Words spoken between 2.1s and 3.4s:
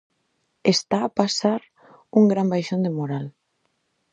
un gran baixón de moral.